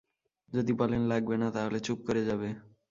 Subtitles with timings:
[0.51, 2.49] যদি বলেন লাগবে না, তাহলে চুপ করে যাবে।